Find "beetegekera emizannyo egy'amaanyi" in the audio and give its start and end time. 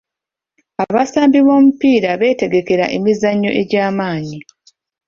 2.21-4.39